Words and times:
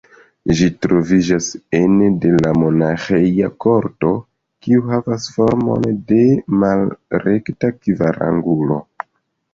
Ĝi 0.59 0.67
troviĝas 0.85 1.49
ene 1.79 2.07
de 2.23 2.31
monaĥeja 2.61 3.51
korto, 3.65 4.13
kiu 4.67 4.83
havas 4.89 5.29
formon 5.37 5.87
de 6.13 6.23
malrekta 6.65 7.75
kvarangulo. 7.85 8.85